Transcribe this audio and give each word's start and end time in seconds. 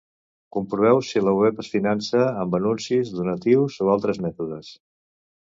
Comproveu 0.55 1.01
si 1.09 1.21
la 1.25 1.33
web 1.39 1.61
es 1.63 1.69
finança 1.73 2.23
amb 2.45 2.57
anuncis, 2.61 3.13
donatius 3.19 3.79
o 3.87 3.93
altres 3.99 4.23
mètodes. 4.27 4.73